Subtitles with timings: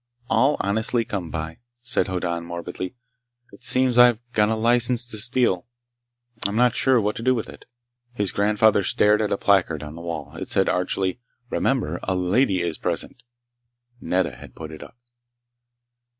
[0.31, 2.95] "All honestly come by," said Hoddan morbidly.
[3.51, 5.67] "It seems I've got a license to steal.
[6.47, 7.65] I'm not sure what to do with it."
[8.15, 10.35] His grandfather stared at a placard on the wall.
[10.37, 11.19] It said archly:
[11.51, 11.99] "Remember!
[12.01, 13.21] A Lady is Present!"
[14.01, 14.97] Nedda had put it up.